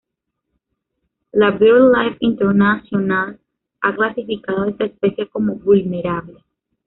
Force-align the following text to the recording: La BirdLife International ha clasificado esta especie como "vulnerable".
La 1.31 1.51
BirdLife 1.51 2.17
International 2.21 3.39
ha 3.81 3.95
clasificado 3.95 4.65
esta 4.65 4.85
especie 4.85 5.29
como 5.29 5.57
"vulnerable". 5.57 6.41